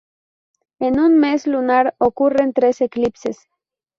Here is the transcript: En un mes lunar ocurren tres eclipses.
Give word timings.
En 0.79 0.99
un 0.99 1.19
mes 1.19 1.45
lunar 1.45 1.93
ocurren 1.99 2.53
tres 2.53 2.81
eclipses. 2.81 3.45